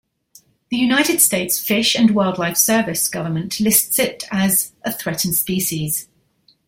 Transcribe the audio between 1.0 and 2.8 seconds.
States Fish and Wildlife